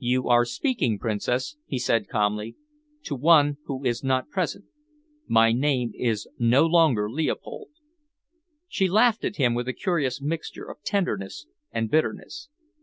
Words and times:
"You 0.00 0.28
are 0.28 0.44
speaking, 0.44 0.98
Princess," 0.98 1.56
he 1.64 1.78
said 1.78 2.06
calmly, 2.10 2.56
"to 3.04 3.14
one 3.16 3.56
who 3.64 3.82
is 3.86 4.04
not 4.04 4.28
present. 4.28 4.66
My 5.26 5.50
name 5.52 5.92
is 5.94 6.28
no 6.38 6.66
longer 6.66 7.08
Leopold." 7.10 7.70
She 8.68 8.86
laughed 8.86 9.24
at 9.24 9.36
him 9.36 9.54
with 9.54 9.68
a 9.68 9.72
curious 9.72 10.20
mixture 10.20 10.68
of 10.70 10.82
tenderness 10.82 11.46
and 11.70 11.90
bitterness. 11.90 12.50